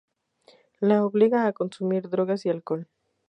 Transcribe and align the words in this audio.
La 0.79 0.97
obliga 1.05 1.45
a 1.45 1.53
consumir 1.53 2.09
drogas 2.09 2.47
y 2.47 2.49
alcohol. 2.49 2.87